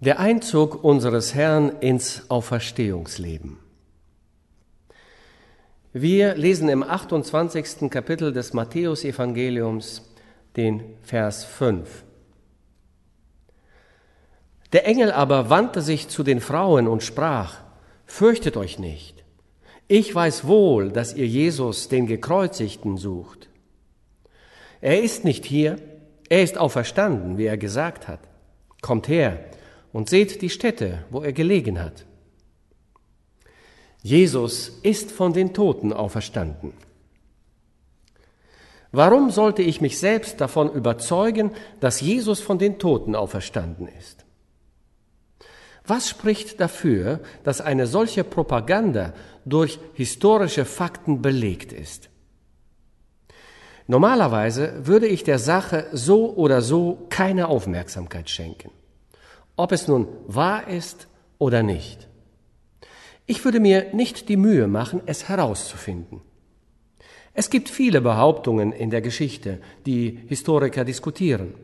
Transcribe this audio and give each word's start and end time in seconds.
Der 0.00 0.20
Einzug 0.20 0.84
unseres 0.84 1.34
Herrn 1.34 1.80
ins 1.80 2.30
Auferstehungsleben. 2.30 3.58
Wir 5.92 6.36
lesen 6.36 6.68
im 6.68 6.84
28. 6.84 7.90
Kapitel 7.90 8.32
des 8.32 8.52
Matthäusevangeliums 8.52 10.08
den 10.56 10.84
Vers 11.02 11.44
5. 11.44 12.04
Der 14.72 14.86
Engel 14.86 15.10
aber 15.10 15.50
wandte 15.50 15.82
sich 15.82 16.06
zu 16.06 16.22
den 16.22 16.40
Frauen 16.40 16.86
und 16.86 17.02
sprach, 17.02 17.56
Fürchtet 18.06 18.56
euch 18.56 18.78
nicht, 18.78 19.24
ich 19.88 20.14
weiß 20.14 20.46
wohl, 20.46 20.92
dass 20.92 21.12
ihr 21.12 21.26
Jesus, 21.26 21.88
den 21.88 22.06
Gekreuzigten, 22.06 22.98
sucht. 22.98 23.48
Er 24.80 25.02
ist 25.02 25.24
nicht 25.24 25.44
hier, 25.44 25.76
er 26.28 26.44
ist 26.44 26.56
auferstanden, 26.56 27.36
wie 27.36 27.46
er 27.46 27.58
gesagt 27.58 28.06
hat. 28.06 28.20
Kommt 28.80 29.08
her, 29.08 29.40
und 29.92 30.08
seht 30.08 30.42
die 30.42 30.50
Stätte, 30.50 31.04
wo 31.10 31.22
er 31.22 31.32
gelegen 31.32 31.80
hat. 31.80 32.04
Jesus 34.02 34.68
ist 34.82 35.10
von 35.10 35.32
den 35.32 35.52
Toten 35.52 35.92
auferstanden. 35.92 36.72
Warum 38.90 39.30
sollte 39.30 39.62
ich 39.62 39.80
mich 39.80 39.98
selbst 39.98 40.40
davon 40.40 40.72
überzeugen, 40.72 41.50
dass 41.80 42.00
Jesus 42.00 42.40
von 42.40 42.58
den 42.58 42.78
Toten 42.78 43.14
auferstanden 43.14 43.88
ist? 43.98 44.24
Was 45.86 46.08
spricht 46.08 46.60
dafür, 46.60 47.20
dass 47.44 47.60
eine 47.60 47.86
solche 47.86 48.24
Propaganda 48.24 49.14
durch 49.44 49.78
historische 49.94 50.64
Fakten 50.64 51.22
belegt 51.22 51.72
ist? 51.72 52.08
Normalerweise 53.86 54.86
würde 54.86 55.06
ich 55.06 55.24
der 55.24 55.38
Sache 55.38 55.86
so 55.92 56.34
oder 56.34 56.60
so 56.60 57.06
keine 57.08 57.48
Aufmerksamkeit 57.48 58.28
schenken 58.28 58.70
ob 59.58 59.72
es 59.72 59.88
nun 59.88 60.06
wahr 60.26 60.68
ist 60.68 61.08
oder 61.38 61.62
nicht. 61.62 62.08
Ich 63.26 63.44
würde 63.44 63.60
mir 63.60 63.92
nicht 63.92 64.28
die 64.30 64.38
Mühe 64.38 64.68
machen, 64.68 65.02
es 65.04 65.28
herauszufinden. 65.28 66.22
Es 67.34 67.50
gibt 67.50 67.68
viele 67.68 68.00
Behauptungen 68.00 68.72
in 68.72 68.90
der 68.90 69.02
Geschichte, 69.02 69.60
die 69.84 70.20
Historiker 70.28 70.84
diskutieren. 70.84 71.54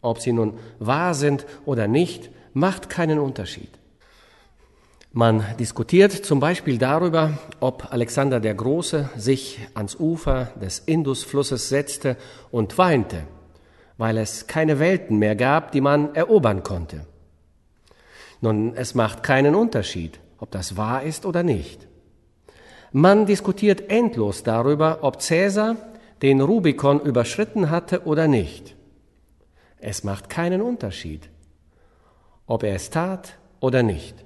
Ob 0.00 0.20
sie 0.20 0.32
nun 0.32 0.58
wahr 0.78 1.14
sind 1.14 1.46
oder 1.64 1.88
nicht, 1.88 2.30
macht 2.52 2.88
keinen 2.88 3.18
Unterschied. 3.18 3.70
Man 5.12 5.42
diskutiert 5.58 6.12
zum 6.12 6.40
Beispiel 6.40 6.76
darüber, 6.76 7.38
ob 7.60 7.92
Alexander 7.92 8.40
der 8.40 8.54
Große 8.54 9.08
sich 9.16 9.58
ans 9.74 9.96
Ufer 9.96 10.52
des 10.62 10.80
Indusflusses 10.80 11.70
setzte 11.70 12.16
und 12.50 12.76
weinte, 12.76 13.24
weil 13.96 14.18
es 14.18 14.46
keine 14.46 14.78
Welten 14.78 15.18
mehr 15.18 15.34
gab, 15.34 15.72
die 15.72 15.80
man 15.80 16.14
erobern 16.14 16.62
konnte. 16.62 17.06
Nun, 18.40 18.74
es 18.76 18.94
macht 18.94 19.22
keinen 19.22 19.54
Unterschied, 19.54 20.20
ob 20.38 20.50
das 20.50 20.76
wahr 20.76 21.02
ist 21.02 21.26
oder 21.26 21.42
nicht. 21.42 21.86
Man 22.92 23.26
diskutiert 23.26 23.90
endlos 23.90 24.42
darüber, 24.42 24.98
ob 25.02 25.20
Cäsar 25.20 25.76
den 26.22 26.40
Rubikon 26.40 27.00
überschritten 27.00 27.70
hatte 27.70 28.06
oder 28.06 28.28
nicht. 28.28 28.76
Es 29.78 30.04
macht 30.04 30.28
keinen 30.28 30.62
Unterschied, 30.62 31.28
ob 32.46 32.62
er 32.62 32.74
es 32.74 32.90
tat 32.90 33.34
oder 33.60 33.82
nicht. 33.82 34.24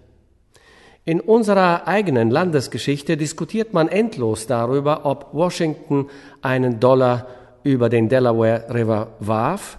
In 1.05 1.21
unserer 1.21 1.89
eigenen 1.89 2.31
Landesgeschichte 2.31 3.17
diskutiert 3.17 3.73
man 3.73 3.89
endlos 3.89 4.47
darüber, 4.47 5.05
ob 5.05 5.35
Washington 5.35 6.09
einen 6.41 6.79
Dollar 6.79 7.27
über 7.65 7.89
den 7.89 8.09
Delaware 8.09 8.67
River 8.73 9.09
warf 9.19 9.79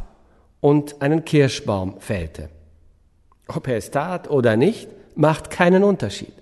und 0.60 1.02
einen 1.02 1.24
Kirschbaum 1.24 2.00
fällte. 2.00 2.50
Ob 3.48 3.68
er 3.68 3.78
es 3.78 3.92
tat 3.92 4.30
oder 4.30 4.56
nicht, 4.56 4.90
macht 5.16 5.50
keinen 5.50 5.84
Unterschied. 5.84 6.34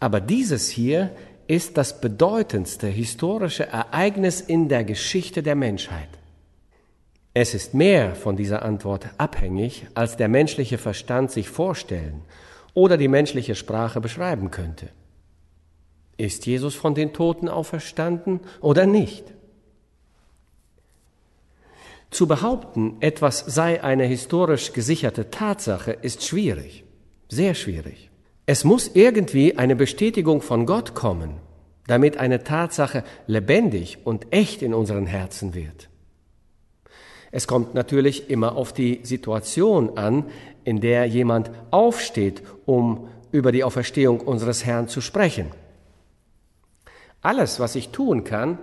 Aber 0.00 0.20
dieses 0.20 0.68
hier 0.68 1.10
ist 1.46 1.76
das 1.76 2.00
bedeutendste 2.00 2.86
historische 2.86 3.66
Ereignis 3.66 4.40
in 4.40 4.68
der 4.68 4.84
Geschichte 4.84 5.42
der 5.42 5.54
Menschheit. 5.54 6.08
Es 7.34 7.54
ist 7.54 7.74
mehr 7.74 8.14
von 8.14 8.36
dieser 8.36 8.62
Antwort 8.62 9.08
abhängig, 9.18 9.86
als 9.94 10.16
der 10.16 10.28
menschliche 10.28 10.78
Verstand 10.78 11.32
sich 11.32 11.48
vorstellen 11.48 12.22
oder 12.74 12.96
die 12.96 13.08
menschliche 13.08 13.54
Sprache 13.54 14.00
beschreiben 14.00 14.50
könnte. 14.50 14.88
Ist 16.16 16.46
Jesus 16.46 16.74
von 16.74 16.94
den 16.94 17.12
Toten 17.12 17.48
auferstanden 17.48 18.40
oder 18.60 18.86
nicht? 18.86 19.24
Zu 22.14 22.28
behaupten, 22.28 22.96
etwas 23.00 23.40
sei 23.40 23.82
eine 23.82 24.04
historisch 24.04 24.72
gesicherte 24.72 25.30
Tatsache, 25.30 25.90
ist 25.90 26.24
schwierig, 26.24 26.84
sehr 27.28 27.54
schwierig. 27.54 28.08
Es 28.46 28.62
muss 28.62 28.92
irgendwie 28.94 29.58
eine 29.58 29.74
Bestätigung 29.74 30.40
von 30.40 30.64
Gott 30.64 30.94
kommen, 30.94 31.38
damit 31.88 32.18
eine 32.18 32.44
Tatsache 32.44 33.02
lebendig 33.26 33.98
und 34.04 34.32
echt 34.32 34.62
in 34.62 34.74
unseren 34.74 35.06
Herzen 35.06 35.54
wird. 35.54 35.88
Es 37.32 37.48
kommt 37.48 37.74
natürlich 37.74 38.30
immer 38.30 38.54
auf 38.54 38.72
die 38.72 39.00
Situation 39.02 39.98
an, 39.98 40.26
in 40.62 40.80
der 40.80 41.06
jemand 41.06 41.50
aufsteht, 41.72 42.44
um 42.64 43.08
über 43.32 43.50
die 43.50 43.64
Auferstehung 43.64 44.20
unseres 44.20 44.64
Herrn 44.64 44.86
zu 44.86 45.00
sprechen. 45.00 45.48
Alles, 47.22 47.58
was 47.58 47.74
ich 47.74 47.88
tun 47.88 48.22
kann, 48.22 48.58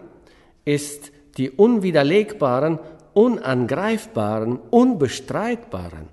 ist 0.64 1.12
die 1.36 1.50
unwiderlegbaren 1.50 2.80
unangreifbaren, 3.14 4.60
unbestreitbaren, 4.70 6.08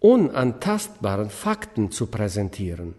unantastbaren 0.00 1.30
Fakten 1.30 1.90
zu 1.90 2.06
präsentieren, 2.06 2.94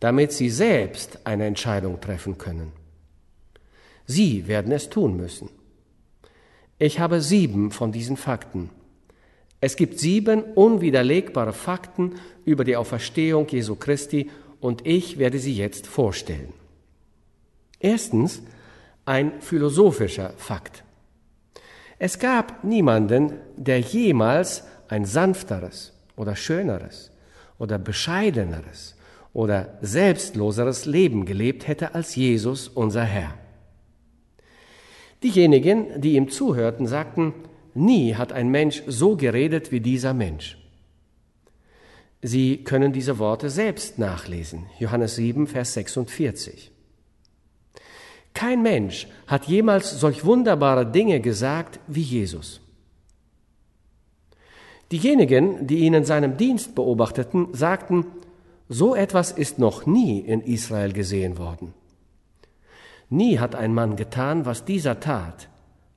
damit 0.00 0.32
Sie 0.32 0.50
selbst 0.50 1.20
eine 1.24 1.46
Entscheidung 1.46 2.00
treffen 2.00 2.38
können. 2.38 2.72
Sie 4.06 4.46
werden 4.48 4.72
es 4.72 4.90
tun 4.90 5.16
müssen. 5.16 5.48
Ich 6.78 6.98
habe 6.98 7.20
sieben 7.20 7.70
von 7.70 7.92
diesen 7.92 8.16
Fakten. 8.16 8.70
Es 9.60 9.76
gibt 9.76 10.00
sieben 10.00 10.42
unwiderlegbare 10.42 11.52
Fakten 11.52 12.16
über 12.44 12.64
die 12.64 12.76
Auferstehung 12.76 13.46
Jesu 13.48 13.76
Christi 13.76 14.30
und 14.60 14.84
ich 14.86 15.18
werde 15.18 15.38
sie 15.38 15.54
jetzt 15.54 15.86
vorstellen. 15.86 16.52
Erstens 17.78 18.42
ein 19.04 19.40
philosophischer 19.40 20.30
Fakt. 20.36 20.82
Es 22.04 22.18
gab 22.18 22.64
niemanden, 22.64 23.34
der 23.56 23.78
jemals 23.78 24.64
ein 24.88 25.04
sanfteres 25.04 25.92
oder 26.16 26.34
schöneres 26.34 27.12
oder 27.60 27.78
bescheideneres 27.78 28.96
oder 29.32 29.78
selbstloseres 29.82 30.84
Leben 30.84 31.26
gelebt 31.26 31.68
hätte 31.68 31.94
als 31.94 32.16
Jesus, 32.16 32.66
unser 32.66 33.04
Herr. 33.04 33.34
Diejenigen, 35.22 36.00
die 36.00 36.14
ihm 36.14 36.28
zuhörten, 36.28 36.88
sagten, 36.88 37.34
nie 37.72 38.16
hat 38.16 38.32
ein 38.32 38.48
Mensch 38.48 38.82
so 38.88 39.16
geredet 39.16 39.70
wie 39.70 39.78
dieser 39.78 40.12
Mensch. 40.12 40.58
Sie 42.20 42.64
können 42.64 42.92
diese 42.92 43.20
Worte 43.20 43.48
selbst 43.48 44.00
nachlesen. 44.00 44.66
Johannes 44.80 45.14
7, 45.14 45.46
Vers 45.46 45.74
46. 45.74 46.72
Kein 48.34 48.62
Mensch 48.62 49.06
hat 49.26 49.46
jemals 49.46 50.00
solch 50.00 50.24
wunderbare 50.24 50.86
Dinge 50.86 51.20
gesagt 51.20 51.80
wie 51.86 52.02
Jesus. 52.02 52.60
Diejenigen, 54.90 55.66
die 55.66 55.78
ihn 55.78 55.94
in 55.94 56.04
seinem 56.04 56.36
Dienst 56.36 56.74
beobachteten, 56.74 57.48
sagten, 57.52 58.06
so 58.68 58.94
etwas 58.94 59.32
ist 59.32 59.58
noch 59.58 59.86
nie 59.86 60.20
in 60.20 60.40
Israel 60.40 60.92
gesehen 60.92 61.38
worden. 61.38 61.74
Nie 63.08 63.38
hat 63.38 63.54
ein 63.54 63.74
Mann 63.74 63.96
getan, 63.96 64.46
was 64.46 64.64
dieser 64.64 65.00
tat, 65.00 65.48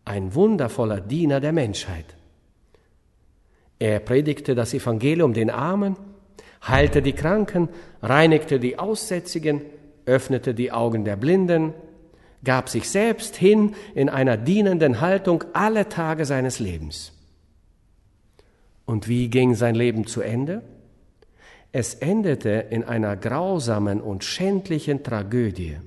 ein 0.03 0.35
wundervoller 0.35 1.01
Diener 1.01 1.39
der 1.39 1.53
Menschheit. 1.53 2.15
Er 3.79 3.99
predigte 3.99 4.55
das 4.55 4.73
Evangelium 4.73 5.33
den 5.33 5.49
Armen, 5.49 5.97
heilte 6.65 7.01
die 7.01 7.13
Kranken, 7.13 7.69
reinigte 8.01 8.59
die 8.59 8.79
Aussätzigen, 8.79 9.61
öffnete 10.05 10.53
die 10.53 10.71
Augen 10.71 11.03
der 11.03 11.15
Blinden, 11.15 11.73
gab 12.45 12.69
sich 12.69 12.89
selbst 12.89 13.35
hin 13.35 13.75
in 13.93 14.07
einer 14.07 14.37
dienenden 14.37 15.01
Haltung 15.01 15.43
alle 15.53 15.89
Tage 15.89 16.25
seines 16.25 16.59
Lebens. 16.59 17.11
Und 18.85 19.07
wie 19.07 19.29
ging 19.29 19.55
sein 19.55 19.75
Leben 19.75 20.07
zu 20.07 20.21
Ende? 20.21 20.61
Es 21.71 21.95
endete 21.95 22.67
in 22.69 22.85
einer 22.85 23.17
grausamen 23.17 23.99
und 23.99 24.23
schändlichen 24.23 25.03
Tragödie. 25.03 25.77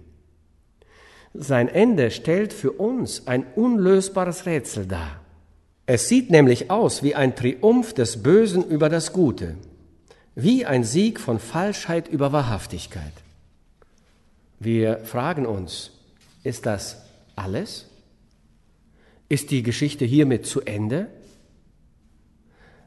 Sein 1.33 1.69
Ende 1.69 2.11
stellt 2.11 2.53
für 2.53 2.73
uns 2.73 3.27
ein 3.27 3.47
unlösbares 3.55 4.45
Rätsel 4.45 4.87
dar. 4.87 5.21
Es 5.87 6.09
sieht 6.09 6.31
nämlich 6.31 6.71
aus 6.71 7.03
wie 7.03 7.15
ein 7.15 7.35
Triumph 7.35 7.95
des 7.95 8.23
Bösen 8.23 8.63
über 8.69 8.91
das 8.91 9.15
Gute, 9.15 9.55
wie 10.35 10.67
ein 10.67 10.85
Sieg 10.85 11.19
von 11.19 11.39
Falschheit 11.39 12.09
über 12.09 12.33
Wahrhaftigkeit. 12.33 13.13
Wir 14.61 14.99
fragen 15.05 15.47
uns, 15.47 15.93
ist 16.49 16.67
das 16.67 17.03
alles? 17.37 17.87
Ist 19.29 19.51
die 19.51 19.63
Geschichte 19.63 20.05
hiermit 20.05 20.47
zu 20.47 20.63
Ende? 20.63 21.09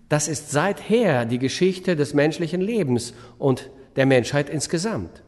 Das 0.09 0.27
ist 0.27 0.51
seither 0.51 1.25
die 1.25 1.39
Geschichte 1.39 1.95
des 1.95 2.13
menschlichen 2.13 2.59
Lebens 2.59 3.13
und 3.37 3.69
der 3.95 4.05
Menschheit 4.05 4.49
insgesamt. 4.49 5.21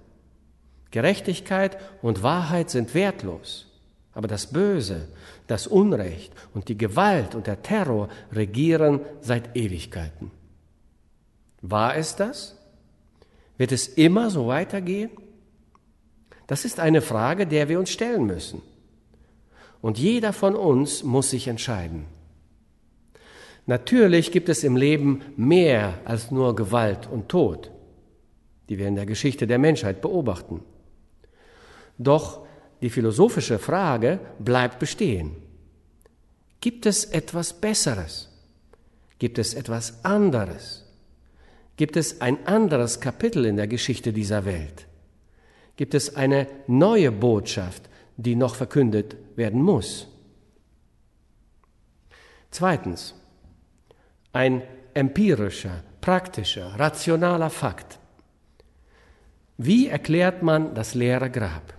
Gerechtigkeit 0.91 1.77
und 2.01 2.21
Wahrheit 2.21 2.69
sind 2.69 2.93
wertlos, 2.93 3.67
aber 4.13 4.27
das 4.27 4.47
Böse, 4.47 5.07
das 5.47 5.67
Unrecht 5.67 6.33
und 6.53 6.67
die 6.67 6.77
Gewalt 6.77 7.35
und 7.35 7.47
der 7.47 7.61
Terror 7.61 8.09
regieren 8.31 8.99
seit 9.21 9.55
Ewigkeiten. 9.55 10.31
War 11.61 11.95
es 11.95 12.15
das? 12.15 12.57
Wird 13.57 13.71
es 13.71 13.87
immer 13.87 14.29
so 14.29 14.47
weitergehen? 14.47 15.11
Das 16.53 16.65
ist 16.65 16.79
eine 16.79 17.01
Frage, 17.01 17.47
der 17.47 17.67
wir 17.67 17.79
uns 17.79 17.89
stellen 17.89 18.27
müssen. 18.27 18.61
Und 19.81 19.97
jeder 19.97 20.33
von 20.33 20.53
uns 20.53 21.01
muss 21.01 21.31
sich 21.31 21.47
entscheiden. 21.47 22.05
Natürlich 23.65 24.31
gibt 24.31 24.49
es 24.49 24.63
im 24.63 24.75
Leben 24.75 25.23
mehr 25.35 25.97
als 26.05 26.29
nur 26.29 26.55
Gewalt 26.55 27.09
und 27.11 27.27
Tod, 27.27 27.71
die 28.69 28.77
wir 28.77 28.87
in 28.87 28.93
der 28.93 29.07
Geschichte 29.07 29.47
der 29.47 29.57
Menschheit 29.57 29.99
beobachten. 30.03 30.61
Doch 31.97 32.45
die 32.83 32.91
philosophische 32.91 33.57
Frage 33.57 34.19
bleibt 34.37 34.77
bestehen. 34.77 35.31
Gibt 36.61 36.85
es 36.85 37.03
etwas 37.05 37.53
Besseres? 37.53 38.29
Gibt 39.17 39.39
es 39.39 39.55
etwas 39.55 40.05
anderes? 40.05 40.85
Gibt 41.77 41.97
es 41.97 42.21
ein 42.21 42.45
anderes 42.45 42.99
Kapitel 42.99 43.43
in 43.43 43.57
der 43.57 43.67
Geschichte 43.67 44.13
dieser 44.13 44.45
Welt? 44.45 44.85
Gibt 45.75 45.93
es 45.93 46.15
eine 46.15 46.47
neue 46.67 47.11
Botschaft, 47.11 47.89
die 48.17 48.35
noch 48.35 48.55
verkündet 48.55 49.15
werden 49.35 49.61
muss? 49.61 50.07
Zweitens, 52.51 53.15
ein 54.31 54.61
empirischer, 54.93 55.83
praktischer, 56.01 56.79
rationaler 56.79 57.49
Fakt. 57.49 57.99
Wie 59.57 59.87
erklärt 59.87 60.43
man 60.43 60.75
das 60.75 60.93
leere 60.93 61.29
Grab? 61.31 61.73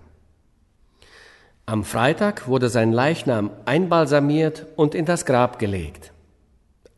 Am 1.67 1.85
Freitag 1.85 2.47
wurde 2.47 2.69
sein 2.69 2.93
Leichnam 2.93 3.51
einbalsamiert 3.65 4.67
und 4.77 4.95
in 4.95 5.07
das 5.07 5.25
Grab 5.25 5.59
gelegt. 5.59 6.13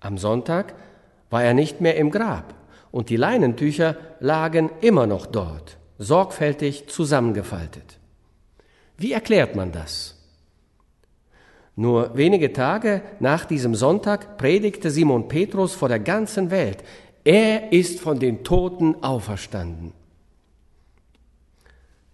Am 0.00 0.18
Sonntag 0.18 0.74
war 1.30 1.42
er 1.42 1.54
nicht 1.54 1.80
mehr 1.80 1.96
im 1.96 2.10
Grab 2.10 2.54
und 2.90 3.10
die 3.10 3.16
Leinentücher 3.16 3.96
lagen 4.20 4.70
immer 4.80 5.06
noch 5.06 5.26
dort, 5.26 5.78
sorgfältig 5.98 6.88
zusammengefaltet. 6.88 7.98
Wie 8.96 9.12
erklärt 9.12 9.56
man 9.56 9.72
das? 9.72 10.14
Nur 11.74 12.16
wenige 12.16 12.52
Tage 12.52 13.02
nach 13.20 13.44
diesem 13.44 13.74
Sonntag 13.74 14.38
predigte 14.38 14.90
Simon 14.90 15.28
Petrus 15.28 15.74
vor 15.74 15.88
der 15.88 16.00
ganzen 16.00 16.50
Welt, 16.50 16.82
er 17.24 17.72
ist 17.72 18.00
von 18.00 18.18
den 18.18 18.44
Toten 18.44 19.02
auferstanden. 19.02 19.92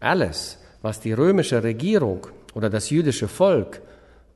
Alles, 0.01 0.59
was 0.81 0.99
die 1.01 1.13
römische 1.13 1.63
Regierung 1.63 2.27
oder 2.55 2.71
das 2.71 2.91
jüdische 2.91 3.29
Volk 3.29 3.83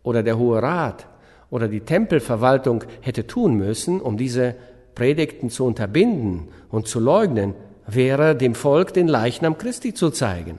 oder 0.05 0.23
der 0.23 0.39
Hohe 0.39 0.63
Rat 0.63 1.07
oder 1.51 1.67
die 1.67 1.81
Tempelverwaltung 1.81 2.85
hätte 3.01 3.27
tun 3.27 3.55
müssen, 3.55 4.01
um 4.01 4.17
diese 4.17 4.55
Predigten 4.95 5.51
zu 5.51 5.65
unterbinden 5.65 6.49
und 6.71 6.87
zu 6.87 7.01
leugnen, 7.01 7.55
wäre 7.87 8.37
dem 8.37 8.55
Volk 8.55 8.93
den 8.95 9.09
Leichnam 9.09 9.59
Christi 9.59 9.95
zu 9.95 10.11
zeigen. 10.11 10.59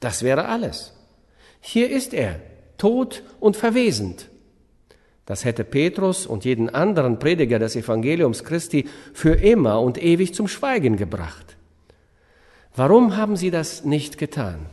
Das 0.00 0.22
wäre 0.22 0.46
alles. 0.46 0.92
Hier 1.60 1.90
ist 1.90 2.14
er, 2.14 2.40
tot 2.78 3.22
und 3.40 3.56
verwesend. 3.56 4.28
Das 5.26 5.44
hätte 5.44 5.64
Petrus 5.64 6.24
und 6.26 6.44
jeden 6.44 6.70
anderen 6.70 7.18
Prediger 7.18 7.58
des 7.58 7.74
Evangeliums 7.74 8.44
Christi 8.44 8.88
für 9.12 9.34
immer 9.34 9.80
und 9.80 10.02
ewig 10.02 10.34
zum 10.34 10.46
Schweigen 10.46 10.96
gebracht. 10.96 11.56
Warum 12.76 13.16
haben 13.16 13.36
sie 13.36 13.50
das 13.50 13.84
nicht 13.84 14.18
getan? 14.18 14.66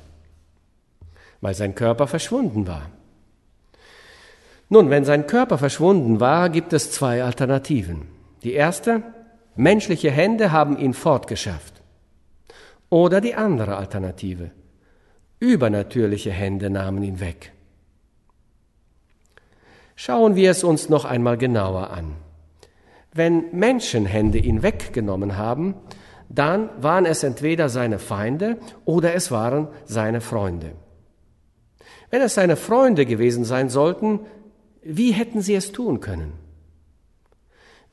Weil 1.42 1.56
sein 1.56 1.74
Körper 1.74 2.08
verschwunden 2.08 2.68
war. 2.68 2.90
Nun, 4.70 4.90
wenn 4.90 5.06
sein 5.06 5.26
Körper 5.26 5.58
verschwunden 5.58 6.20
war, 6.20 6.50
gibt 6.50 6.74
es 6.74 6.92
zwei 6.92 7.24
Alternativen. 7.24 8.04
Die 8.44 8.54
erste, 8.54 9.04
menschliche 9.56 10.12
Hände 10.12 10.52
haben 10.52 10.78
ihn 10.78 10.94
fortgeschafft. 10.94 11.73
Oder 12.94 13.22
die 13.22 13.34
andere 13.34 13.78
Alternative, 13.78 14.52
übernatürliche 15.40 16.30
Hände 16.30 16.70
nahmen 16.70 17.02
ihn 17.02 17.20
weg. 17.20 17.52
Schauen 19.96 20.36
wir 20.36 20.52
es 20.52 20.64
uns 20.64 20.90
noch 20.90 21.04
einmal 21.04 21.40
genauer 21.40 21.90
an. 21.90 22.18
Wenn 23.12 23.46
Menschenhände 23.52 24.38
ihn 24.38 24.62
weggenommen 24.62 25.38
haben, 25.38 25.74
dann 26.30 26.70
waren 26.84 27.08
es 27.08 27.24
entweder 27.24 27.68
seine 27.68 27.98
Feinde 27.98 28.60
oder 28.86 29.16
es 29.16 29.32
waren 29.32 29.70
seine 29.86 30.22
Freunde. 30.22 30.74
Wenn 32.12 32.22
es 32.22 32.36
seine 32.36 32.58
Freunde 32.58 33.08
gewesen 33.08 33.44
sein 33.44 33.70
sollten, 33.70 34.20
wie 34.84 35.14
hätten 35.14 35.42
sie 35.42 35.56
es 35.56 35.72
tun 35.72 36.00
können? 36.00 36.34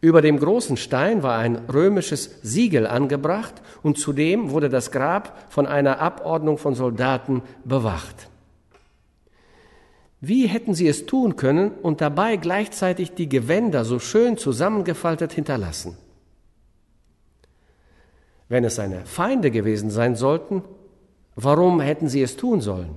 Über 0.00 0.23
dem 0.23 0.38
großen 0.38 0.79
Stein 0.79 1.23
war 1.23 1.38
ein 1.38 1.56
römisches 1.56 2.38
Siegel 2.43 2.87
angebracht 2.87 3.55
und 3.82 3.99
zudem 3.99 4.50
wurde 4.50 4.70
das 4.70 4.91
Grab 4.91 5.47
von 5.50 5.67
einer 5.67 6.00
Abordnung 6.00 6.56
von 6.56 6.75
Soldaten 6.75 7.43
bewacht. 7.64 8.29
Wie 10.23 10.47
hätten 10.47 10.75
sie 10.75 10.88
es 10.88 11.06
tun 11.06 11.37
können 11.37 11.70
und 11.70 12.00
dabei 12.00 12.37
gleichzeitig 12.37 13.12
die 13.12 13.29
Gewänder 13.29 13.85
so 13.85 13.99
schön 13.99 14.38
zusammengefaltet 14.38 15.32
hinterlassen? 15.32 15.97
Wenn 18.49 18.64
es 18.64 18.76
seine 18.76 19.05
Feinde 19.05 19.50
gewesen 19.50 19.91
sein 19.91 20.17
sollten, 20.17 20.62
warum 21.37 21.81
hätten 21.81 22.08
sie 22.08 22.23
es 22.23 22.37
tun 22.37 22.61
sollen? 22.61 22.97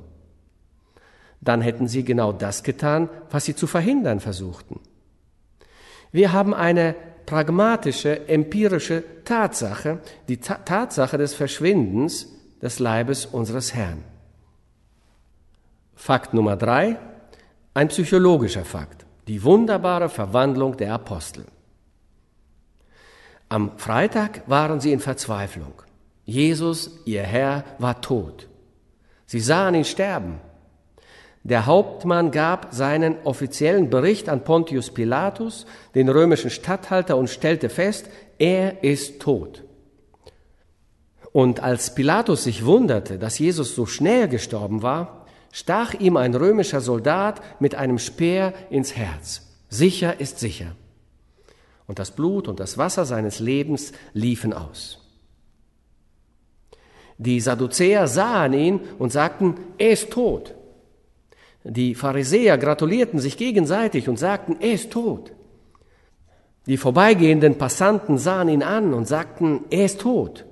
Dann 1.42 1.62
hätten 1.62 1.88
sie 1.88 2.04
genau 2.04 2.32
das 2.32 2.64
getan, 2.64 3.10
was 3.30 3.46
sie 3.46 3.56
zu 3.56 3.68
verhindern 3.68 4.22
versuchten. 4.22 4.80
Wir 6.13 6.31
haben 6.31 6.54
eine 6.54 6.95
pragmatische, 7.25 8.30
empirische 8.30 9.04
Tatsache, 9.25 10.00
die 10.27 10.38
Ta 10.38 10.56
Tatsache 10.56 11.18
des 11.18 11.33
Verschwindens 11.33 12.30
des 12.62 12.80
Leibes 12.80 13.25
unseres 13.25 13.74
Herrn. 13.74 14.04
Fakt 15.95 16.33
Nummer 16.33 16.56
drei, 16.56 16.98
ein 17.74 17.88
psychologischer 17.88 18.63
Fakt, 18.63 19.06
die 19.27 19.44
wunderbare 19.44 20.07
Verwandlung 20.07 20.77
der 20.77 20.94
Apostel. 20.94 21.45
Am 23.50 23.77
Freitag 23.77 24.44
waren 24.48 24.80
sie 24.80 24.92
in 24.92 25.00
Verzweiflung. 25.00 25.74
Jesus, 26.26 26.99
ihr 27.06 27.23
Herr, 27.23 27.64
war 27.80 28.02
tot. 28.02 28.47
Sie 29.26 29.40
sahen 29.40 29.76
ihn 29.76 29.85
sterben. 29.85 30.40
Der 31.44 31.66
Hauptmann 31.66 32.31
gab 32.31 32.73
seinen 32.73 33.18
offiziellen 33.26 33.90
Bericht 33.90 34.30
an 34.30 34.45
Pontius 34.45 34.92
Pilatus, 34.92 35.66
den 35.94 36.07
römischen 36.07 36.50
Statthalter, 36.50 37.18
und 37.18 37.30
stellte 37.30 37.68
fest, 37.68 38.09
er 38.40 38.83
ist 38.83 39.21
tot. 39.21 39.64
Und 41.33 41.62
als 41.62 41.95
Pilatus 41.95 42.45
sich 42.45 42.64
wunderte, 42.64 43.19
dass 43.19 43.40
Jesus 43.40 43.76
so 43.76 43.85
schnell 43.85 44.30
gestorben 44.30 44.83
war, 44.83 45.26
stach 45.52 45.94
ihm 45.95 46.16
ein 46.16 46.33
römischer 46.33 46.80
Soldat 46.80 47.42
mit 47.59 47.76
einem 47.76 48.00
Speer 48.00 48.54
ins 48.69 48.95
Herz. 48.95 49.50
Sicher 49.68 50.21
ist 50.21 50.40
sicher. 50.40 50.76
Und 51.88 52.00
das 52.00 52.12
Blut 52.12 52.47
und 52.47 52.62
das 52.62 52.78
Wasser 52.78 53.04
seines 53.04 53.40
Lebens 53.40 53.92
liefen 54.14 54.54
aus. 54.54 55.00
Die 57.18 57.42
Sadduzäer 57.42 58.07
sahen 58.07 58.54
ihn 58.54 58.80
und 58.97 59.12
sagten, 59.12 59.57
er 59.78 59.92
ist 59.92 60.12
tot. 60.12 60.56
Die 61.64 61.96
Pharisäer 61.96 62.58
gratulierten 62.58 63.20
sich 63.20 63.38
gegenseitig 63.38 64.10
und 64.10 64.18
sagten, 64.18 64.58
er 64.60 64.74
ist 64.74 64.92
tot. 64.92 65.32
Die 66.66 66.78
vorbeigehenden 66.78 67.58
Passanten 67.58 68.18
sahen 68.18 68.50
ihn 68.50 68.64
an 68.64 68.94
und 68.94 69.08
sagten, 69.08 69.62
er 69.70 69.86
ist 69.86 70.02
tot. 70.02 70.46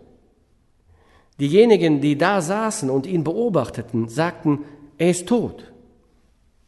Diejenigen, 1.39 2.01
die 2.01 2.18
da 2.18 2.41
saßen 2.41 2.89
und 2.89 3.06
ihn 3.06 3.24
beobachteten, 3.24 4.08
sagten, 4.08 4.60
er 4.98 5.10
ist 5.10 5.27
tot. 5.27 5.72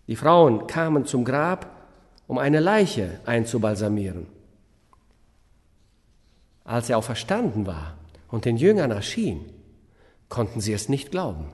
Die 0.08 0.16
Frauen 0.16 0.68
kamen 0.68 1.06
zum 1.06 1.24
Grab, 1.24 1.88
um 2.28 2.38
eine 2.38 2.60
Leiche 2.60 3.20
einzubalsamieren. 3.26 4.28
Als 6.64 6.90
er 6.90 6.98
auferstanden 6.98 7.68
war 7.68 7.98
und 8.30 8.46
den 8.46 8.58
Jüngern 8.58 8.92
erschien, 8.92 9.46
konnten 10.30 10.62
sie 10.62 10.74
es 10.74 10.90
nicht 10.90 11.12
glauben. 11.12 11.46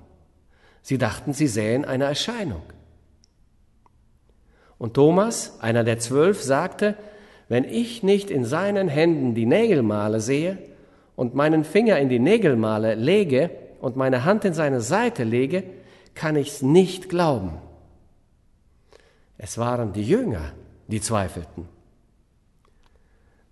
Sie 0.81 0.97
dachten, 0.97 1.33
sie 1.33 1.47
sähen 1.47 1.85
eine 1.85 2.05
Erscheinung. 2.05 2.61
Und 4.79 4.95
Thomas, 4.95 5.59
einer 5.59 5.83
der 5.83 5.99
zwölf, 5.99 6.41
sagte, 6.41 6.95
wenn 7.49 7.65
ich 7.65 8.01
nicht 8.01 8.31
in 8.31 8.45
seinen 8.45 8.87
Händen 8.87 9.35
die 9.35 9.45
Nägelmale 9.45 10.21
sehe 10.21 10.57
und 11.15 11.35
meinen 11.35 11.63
Finger 11.63 11.99
in 11.99 12.09
die 12.09 12.19
Nägelmale 12.19 12.95
lege 12.95 13.51
und 13.81 13.97
meine 13.97 14.25
Hand 14.25 14.45
in 14.45 14.53
seine 14.53 14.81
Seite 14.81 15.23
lege, 15.23 15.63
kann 16.15 16.35
ich's 16.35 16.61
nicht 16.61 17.09
glauben. 17.09 17.57
Es 19.37 19.57
waren 19.57 19.93
die 19.93 20.03
Jünger, 20.03 20.53
die 20.87 21.01
zweifelten. 21.01 21.67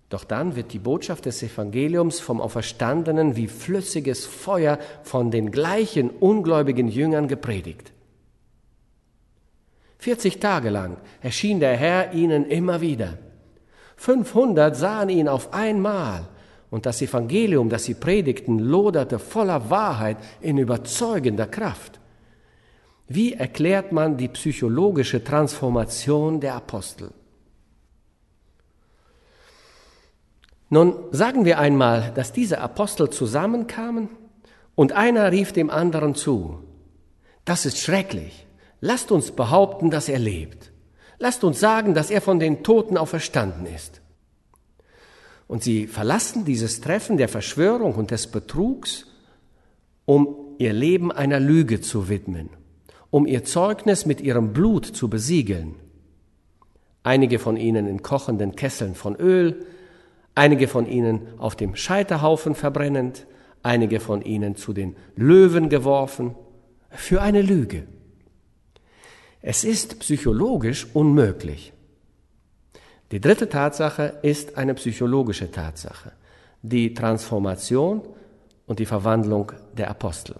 Doch 0.08 0.24
dann 0.24 0.56
wird 0.56 0.72
die 0.72 0.78
Botschaft 0.78 1.26
des 1.26 1.42
Evangeliums 1.42 2.20
vom 2.20 2.40
Auferstandenen 2.40 3.36
wie 3.36 3.48
flüssiges 3.48 4.24
Feuer 4.24 4.78
von 5.02 5.30
den 5.30 5.50
gleichen 5.50 6.08
ungläubigen 6.08 6.88
Jüngern 6.88 7.28
gepredigt. 7.28 7.92
40 9.98 10.38
Tage 10.38 10.70
lang 10.70 10.96
erschien 11.20 11.60
der 11.60 11.76
Herr 11.76 12.12
ihnen 12.12 12.46
immer 12.46 12.80
wieder. 12.80 13.18
500 13.96 14.76
sahen 14.76 15.08
ihn 15.08 15.28
auf 15.28 15.52
einmal 15.52 16.28
und 16.70 16.86
das 16.86 17.02
Evangelium, 17.02 17.68
das 17.68 17.84
sie 17.84 17.94
predigten, 17.94 18.58
loderte 18.58 19.18
voller 19.18 19.70
Wahrheit 19.70 20.18
in 20.40 20.58
überzeugender 20.58 21.46
Kraft. 21.46 21.98
Wie 23.08 23.32
erklärt 23.32 23.90
man 23.90 24.16
die 24.16 24.28
psychologische 24.28 25.24
Transformation 25.24 26.40
der 26.40 26.54
Apostel? 26.54 27.10
Nun 30.68 30.94
sagen 31.10 31.46
wir 31.46 31.58
einmal, 31.58 32.12
dass 32.14 32.32
diese 32.32 32.60
Apostel 32.60 33.08
zusammenkamen 33.08 34.10
und 34.74 34.92
einer 34.92 35.32
rief 35.32 35.52
dem 35.52 35.70
anderen 35.70 36.14
zu, 36.14 36.62
das 37.46 37.64
ist 37.64 37.78
schrecklich, 37.78 38.46
lasst 38.80 39.10
uns 39.12 39.32
behaupten, 39.32 39.90
dass 39.90 40.08
er 40.08 40.18
lebt, 40.18 40.72
lasst 41.18 41.44
uns 41.44 41.60
sagen, 41.60 41.94
dass 41.94 42.10
er 42.10 42.20
von 42.20 42.38
den 42.38 42.62
Toten 42.62 42.96
auferstanden 42.96 43.66
ist. 43.66 44.00
Und 45.46 45.62
sie 45.62 45.86
verlassen 45.86 46.44
dieses 46.44 46.80
Treffen 46.80 47.16
der 47.16 47.28
Verschwörung 47.28 47.94
und 47.94 48.10
des 48.10 48.26
Betrugs, 48.26 49.06
um 50.04 50.36
ihr 50.58 50.72
Leben 50.72 51.10
einer 51.10 51.40
Lüge 51.40 51.80
zu 51.80 52.08
widmen, 52.08 52.50
um 53.10 53.26
ihr 53.26 53.44
Zeugnis 53.44 54.04
mit 54.04 54.20
ihrem 54.20 54.52
Blut 54.52 54.84
zu 54.84 55.08
besiegeln. 55.08 55.74
Einige 57.02 57.38
von 57.38 57.56
ihnen 57.56 57.86
in 57.86 58.02
kochenden 58.02 58.56
Kesseln 58.56 58.94
von 58.94 59.16
Öl, 59.16 59.64
einige 60.34 60.68
von 60.68 60.86
ihnen 60.86 61.28
auf 61.38 61.56
dem 61.56 61.74
Scheiterhaufen 61.74 62.54
verbrennend, 62.54 63.26
einige 63.62 64.00
von 64.00 64.20
ihnen 64.22 64.54
zu 64.56 64.74
den 64.74 64.96
Löwen 65.16 65.70
geworfen, 65.70 66.34
für 66.90 67.22
eine 67.22 67.42
Lüge. 67.42 67.86
Es 69.40 69.64
ist 69.64 70.00
psychologisch 70.00 70.86
unmöglich. 70.94 71.72
Die 73.10 73.20
dritte 73.20 73.48
Tatsache 73.48 74.18
ist 74.22 74.56
eine 74.56 74.74
psychologische 74.74 75.50
Tatsache, 75.50 76.12
die 76.62 76.92
Transformation 76.92 78.02
und 78.66 78.80
die 78.80 78.86
Verwandlung 78.86 79.52
der 79.72 79.88
Apostel. 79.90 80.36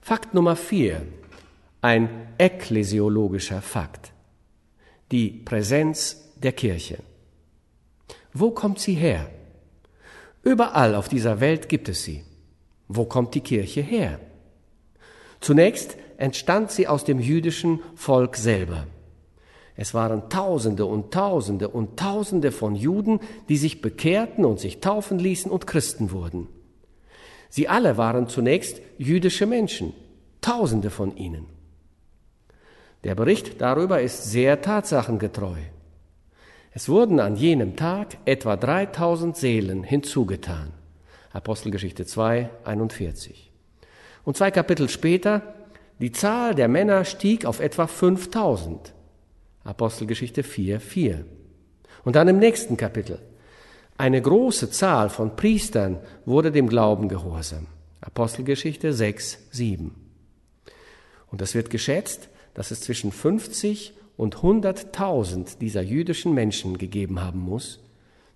Fakt 0.00 0.34
Nummer 0.34 0.56
vier, 0.56 1.02
ein 1.80 2.28
ekklesiologischer 2.38 3.62
Fakt, 3.62 4.12
die 5.10 5.30
Präsenz 5.30 6.32
der 6.36 6.52
Kirche. 6.52 6.98
Wo 8.32 8.50
kommt 8.50 8.78
sie 8.78 8.94
her? 8.94 9.30
Überall 10.42 10.94
auf 10.94 11.08
dieser 11.08 11.40
Welt 11.40 11.68
gibt 11.68 11.88
es 11.88 12.04
sie. 12.04 12.24
Wo 12.86 13.04
kommt 13.04 13.34
die 13.34 13.40
Kirche 13.40 13.80
her? 13.80 14.20
Zunächst 15.40 15.96
entstand 16.20 16.70
sie 16.70 16.86
aus 16.86 17.04
dem 17.04 17.18
jüdischen 17.18 17.80
Volk 17.94 18.36
selber. 18.36 18.86
Es 19.74 19.94
waren 19.94 20.28
Tausende 20.28 20.84
und 20.84 21.12
Tausende 21.12 21.68
und 21.68 21.98
Tausende 21.98 22.52
von 22.52 22.74
Juden, 22.74 23.20
die 23.48 23.56
sich 23.56 23.80
bekehrten 23.80 24.44
und 24.44 24.60
sich 24.60 24.80
taufen 24.80 25.18
ließen 25.18 25.50
und 25.50 25.66
Christen 25.66 26.10
wurden. 26.10 26.48
Sie 27.48 27.68
alle 27.68 27.96
waren 27.96 28.28
zunächst 28.28 28.82
jüdische 28.98 29.46
Menschen, 29.46 29.94
Tausende 30.42 30.90
von 30.90 31.16
ihnen. 31.16 31.46
Der 33.04 33.14
Bericht 33.14 33.60
darüber 33.60 34.02
ist 34.02 34.30
sehr 34.30 34.60
tatsachengetreu. 34.60 35.56
Es 36.72 36.88
wurden 36.88 37.18
an 37.18 37.36
jenem 37.36 37.76
Tag 37.76 38.18
etwa 38.26 38.56
3000 38.56 39.36
Seelen 39.36 39.82
hinzugetan. 39.82 40.72
Apostelgeschichte 41.32 42.04
2, 42.04 42.50
41. 42.64 43.50
Und 44.24 44.36
zwei 44.36 44.50
Kapitel 44.50 44.88
später, 44.88 45.54
die 46.00 46.12
Zahl 46.12 46.54
der 46.54 46.68
Männer 46.68 47.04
stieg 47.04 47.44
auf 47.44 47.60
etwa 47.60 47.86
5000. 47.86 48.94
Apostelgeschichte 49.64 50.42
4, 50.42 50.80
4. 50.80 51.24
Und 52.04 52.16
dann 52.16 52.28
im 52.28 52.38
nächsten 52.38 52.76
Kapitel, 52.76 53.18
eine 53.98 54.22
große 54.22 54.70
Zahl 54.70 55.10
von 55.10 55.36
Priestern 55.36 55.98
wurde 56.24 56.50
dem 56.50 56.68
Glauben 56.68 57.08
gehorsam. 57.08 57.66
Apostelgeschichte 58.00 58.94
6, 58.94 59.38
7. 59.50 59.94
Und 61.30 61.42
es 61.42 61.54
wird 61.54 61.68
geschätzt, 61.68 62.30
dass 62.54 62.70
es 62.70 62.80
zwischen 62.80 63.12
50 63.12 63.92
und 64.16 64.36
100.000 64.36 65.58
dieser 65.58 65.82
jüdischen 65.82 66.32
Menschen 66.32 66.78
gegeben 66.78 67.20
haben 67.20 67.40
muss, 67.40 67.80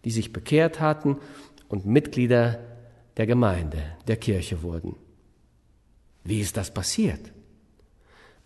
die 0.04 0.10
sich 0.10 0.34
bekehrt 0.34 0.80
hatten 0.80 1.16
und 1.68 1.86
Mitglieder 1.86 2.60
der 3.16 3.26
Gemeinde, 3.26 3.82
der 4.06 4.16
Kirche 4.16 4.62
wurden. 4.62 4.96
Wie 6.24 6.40
ist 6.40 6.58
das 6.58 6.72
passiert? 6.72 7.32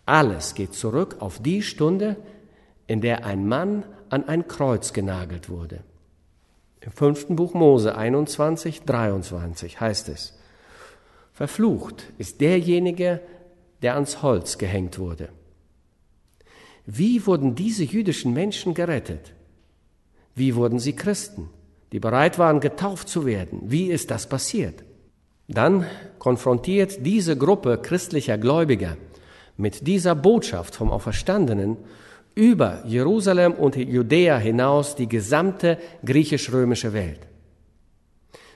Alles 0.08 0.54
geht 0.54 0.72
zurück 0.72 1.16
auf 1.18 1.38
die 1.38 1.60
Stunde, 1.60 2.16
in 2.86 3.02
der 3.02 3.26
ein 3.26 3.46
Mann 3.46 3.84
an 4.08 4.26
ein 4.26 4.48
Kreuz 4.48 4.94
genagelt 4.94 5.50
wurde. 5.50 5.80
Im 6.80 6.92
fünften 6.92 7.36
Buch 7.36 7.52
Mose 7.52 7.94
21, 7.94 8.84
23 8.84 9.78
heißt 9.78 10.08
es, 10.08 10.38
Verflucht 11.34 12.06
ist 12.16 12.40
derjenige, 12.40 13.20
der 13.82 13.96
ans 13.96 14.22
Holz 14.22 14.56
gehängt 14.56 14.98
wurde. 14.98 15.28
Wie 16.86 17.26
wurden 17.26 17.54
diese 17.54 17.84
jüdischen 17.84 18.32
Menschen 18.32 18.72
gerettet? 18.72 19.34
Wie 20.34 20.54
wurden 20.54 20.78
sie 20.78 20.96
Christen, 20.96 21.50
die 21.92 22.00
bereit 22.00 22.38
waren, 22.38 22.60
getauft 22.60 23.10
zu 23.10 23.26
werden? 23.26 23.60
Wie 23.64 23.90
ist 23.90 24.10
das 24.10 24.26
passiert? 24.26 24.84
Dann 25.48 25.84
konfrontiert 26.18 27.04
diese 27.04 27.36
Gruppe 27.36 27.76
christlicher 27.76 28.38
Gläubiger 28.38 28.96
mit 29.58 29.86
dieser 29.86 30.14
Botschaft 30.14 30.74
vom 30.74 30.90
Auferstandenen 30.90 31.76
über 32.34 32.82
Jerusalem 32.86 33.52
und 33.52 33.76
Judäa 33.76 34.38
hinaus 34.38 34.96
die 34.96 35.08
gesamte 35.08 35.76
griechisch-römische 36.06 36.94
Welt. 36.94 37.20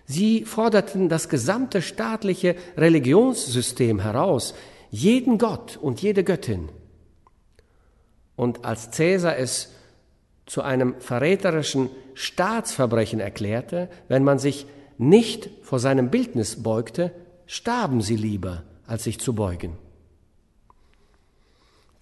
Sie 0.07 0.47
forderten 0.47 1.11
das 1.11 1.29
gesamte 1.29 1.83
staatliche 1.83 2.57
Religionssystem 2.79 4.01
heraus, 4.01 4.55
jeden 4.91 5.37
Gott 5.37 5.77
und 5.77 6.01
jede 6.01 6.25
Göttin 6.25 6.71
und 8.37 8.65
als 8.65 8.91
Cäsar 8.91 9.37
es 9.37 9.73
zu 10.47 10.63
einem 10.63 11.01
verräterischen 11.01 11.91
Staatsverbrechen 12.15 13.21
erklärte, 13.21 13.89
wenn 14.09 14.25
man 14.25 14.39
sich 14.39 14.67
nicht 14.99 15.49
vor 15.63 15.79
seinem 15.79 16.11
Bildnis 16.11 16.63
beugte, 16.63 17.13
starben 17.47 18.01
sie 18.01 18.17
lieber, 18.17 18.65
als 18.87 19.05
sich 19.05 19.21
zu 19.21 19.35
beugen. 19.35 19.79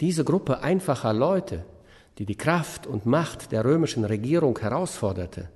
Diese 0.01 0.25
Gruppe 0.25 0.63
einfacher 0.63 1.13
Leute, 1.13 1.65
die 2.19 2.27
die 2.27 2.37
Kraft 2.37 2.87
und 2.87 3.07
Macht 3.07 3.53
der 3.53 3.65
römischen 3.65 4.05
Regierung 4.05 4.59
herausforderte, 4.59 5.51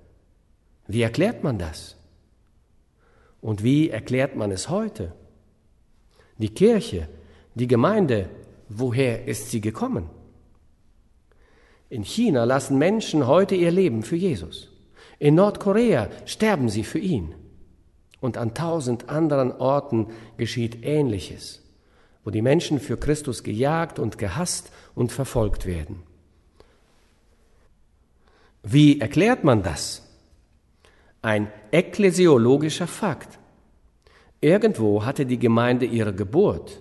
wie 0.87 1.03
erklärt 1.03 1.43
man 1.43 1.59
das? 1.59 1.97
Und 3.41 3.63
wie 3.63 3.91
erklärt 3.91 4.37
man 4.37 4.51
es 4.51 4.69
heute? 4.69 5.13
Die 6.39 6.51
Kirche, 6.51 7.09
die 7.55 7.67
Gemeinde, 7.67 8.29
woher 8.69 9.27
ist 9.27 9.51
sie 9.51 9.61
gekommen? 9.61 10.11
In 11.89 12.03
China 12.03 12.45
lassen 12.45 12.77
Menschen 12.77 13.27
heute 13.27 13.55
ihr 13.55 13.71
Leben 13.71 14.03
für 14.03 14.17
Jesus. 14.17 14.71
In 15.19 15.37
Nordkorea 15.37 16.09
sterben 16.27 16.69
sie 16.69 16.85
für 16.85 16.99
ihn. 16.99 17.35
Und 18.21 18.37
an 18.37 18.55
tausend 18.55 19.09
anderen 19.09 19.53
Orten 19.53 20.09
geschieht 20.37 20.83
Ähnliches, 20.83 21.63
wo 22.25 22.31
die 22.31 22.43
Menschen 22.43 22.81
für 22.81 22.97
Christus 22.97 23.43
gejagt 23.43 23.99
und 23.99 24.19
gehasst 24.19 24.71
und 24.95 25.13
verfolgt 25.13 25.67
werden. 25.67 26.03
Wie 28.63 29.01
erklärt 29.01 29.45
man 29.45 29.63
das? 29.63 30.03
Ein 31.21 31.53
ekklesiologischer 31.71 32.87
Fakt. 32.87 33.39
Irgendwo 34.41 35.05
hatte 35.05 35.27
die 35.27 35.39
Gemeinde 35.39 35.87
ihre 35.87 36.15
Geburt. 36.15 36.81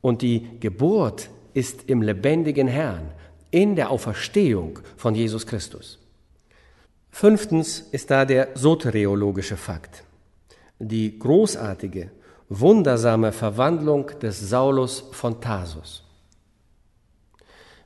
Und 0.00 0.22
die 0.22 0.60
Geburt 0.60 1.30
ist 1.54 1.88
im 1.88 2.02
lebendigen 2.02 2.68
Herrn, 2.68 3.12
in 3.50 3.74
der 3.74 3.90
Auferstehung 3.90 4.78
von 4.96 5.14
Jesus 5.14 5.46
Christus. 5.46 5.98
Fünftens 7.10 7.80
ist 7.80 8.10
da 8.10 8.24
der 8.24 8.50
soteriologische 8.54 9.56
Fakt, 9.56 10.04
die 10.78 11.18
großartige, 11.18 12.10
wundersame 12.50 13.30
Verwandlung 13.30 14.10
des 14.20 14.40
Saulus 14.50 15.04
von 15.12 15.40
Tarsus. 15.40 16.02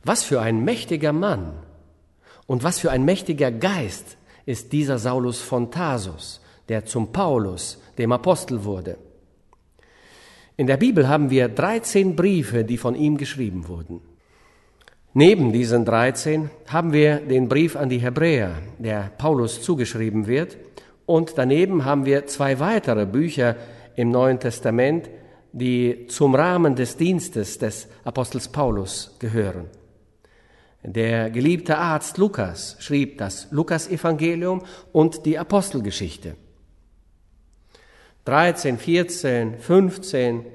Was 0.02 0.22
für 0.22 0.40
ein 0.40 0.64
mächtiger 0.64 1.12
Mann 1.12 1.52
und 2.46 2.64
was 2.64 2.78
für 2.78 2.90
ein 2.90 3.04
mächtiger 3.04 3.52
Geist 3.52 4.16
ist 4.46 4.72
dieser 4.72 4.98
Saulus 4.98 5.40
von 5.40 5.70
Tarsus, 5.70 6.40
der 6.68 6.84
zum 6.86 7.12
Paulus, 7.12 7.80
dem 7.98 8.10
Apostel 8.12 8.64
wurde. 8.64 8.96
In 10.56 10.66
der 10.66 10.76
Bibel 10.78 11.08
haben 11.08 11.30
wir 11.30 11.48
13 11.48 12.16
Briefe, 12.16 12.64
die 12.64 12.78
von 12.78 12.94
ihm 12.94 13.18
geschrieben 13.18 13.68
wurden. 13.68 14.00
Neben 15.12 15.52
diesen 15.52 15.84
13 15.84 16.50
haben 16.68 16.92
wir 16.92 17.16
den 17.16 17.48
Brief 17.48 17.76
an 17.76 17.88
die 17.88 17.98
Hebräer, 17.98 18.58
der 18.78 19.10
Paulus 19.18 19.62
zugeschrieben 19.62 20.26
wird, 20.26 20.56
und 21.06 21.34
daneben 21.36 21.84
haben 21.84 22.06
wir 22.06 22.26
zwei 22.26 22.60
weitere 22.60 23.04
Bücher 23.04 23.56
im 23.96 24.10
Neuen 24.10 24.40
Testament, 24.40 25.08
die 25.52 26.06
zum 26.08 26.34
Rahmen 26.34 26.74
des 26.74 26.96
Dienstes 26.96 27.58
des 27.58 27.88
Apostels 28.04 28.48
Paulus 28.48 29.16
gehören. 29.18 29.68
Der 30.82 31.30
geliebte 31.30 31.78
Arzt 31.78 32.18
Lukas 32.18 32.76
schrieb 32.78 33.18
das 33.18 33.48
Lukasevangelium 33.50 34.62
und 34.92 35.24
die 35.24 35.38
Apostelgeschichte. 35.38 36.36
13, 38.26 38.78
14, 38.78 39.58
15, 39.58 40.46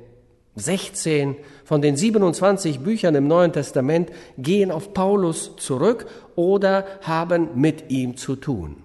16 0.55 1.36
von 1.63 1.81
den 1.81 1.96
27 1.96 2.79
Büchern 2.79 3.15
im 3.15 3.27
Neuen 3.27 3.53
Testament 3.53 4.12
gehen 4.38 4.72
auf 4.72 4.93
Paulus 4.93 5.55
zurück 5.58 6.08
oder 6.36 6.86
haben 7.01 7.50
mit 7.55 7.89
ihm 7.89 8.17
zu 8.17 8.36
tun. 8.36 8.84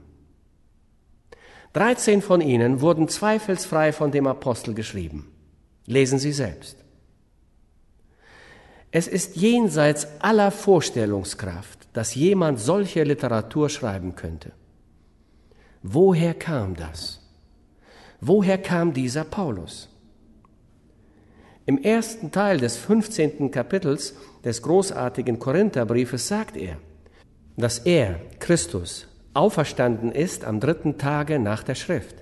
13 1.75 2.23
von 2.23 2.41
ihnen 2.41 2.81
wurden 2.81 3.09
zweifelsfrei 3.09 3.93
von 3.93 4.11
dem 4.13 4.27
Apostel 4.27 4.75
geschrieben. 4.75 5.31
Lesen 5.87 6.19
Sie 6.19 6.33
selbst. 6.33 6.79
Es 8.93 9.09
ist 9.09 9.35
jenseits 9.35 10.07
aller 10.21 10.53
Vorstellungskraft, 10.53 11.89
dass 11.93 12.15
jemand 12.15 12.61
solche 12.61 13.03
Literatur 13.03 13.69
schreiben 13.69 14.15
könnte. 14.15 14.53
Woher 15.83 16.33
kam 16.33 16.77
das? 16.77 17.21
Woher 18.21 18.57
kam 18.57 18.93
dieser 18.93 19.25
Paulus? 19.25 19.89
Im 21.67 21.79
ersten 21.83 22.31
Teil 22.31 22.59
des 22.59 22.77
15. 22.77 23.51
Kapitels 23.51 24.15
des 24.45 24.63
großartigen 24.63 25.41
Korintherbriefes 25.41 26.29
sagt 26.29 26.57
er, 26.57 26.77
dass 27.57 27.81
er, 27.81 28.21
Christus, 28.39 29.09
auferstanden 29.35 30.13
ist 30.13 30.45
am 30.45 30.61
dritten 30.61 30.99
Tage 30.99 31.39
nach 31.39 31.63
der 31.63 31.75
Schrift 31.75 32.17